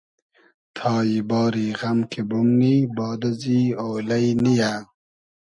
تای 0.75 1.13
باری 1.29 1.67
غئم 1.79 1.99
کی 2.11 2.21
بومنی 2.29 2.75
باد 2.95 3.21
ازی 3.29 3.61
اۉلݷ 3.83 4.25
نییۂ 4.43 4.73